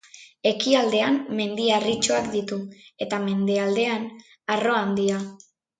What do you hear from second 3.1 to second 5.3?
mendebaldean Arro Handia.